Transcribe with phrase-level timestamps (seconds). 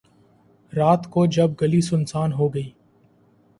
[0.73, 2.69] رات کو جب گلی سنسان ہو گئی